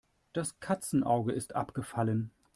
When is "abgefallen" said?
1.53-2.31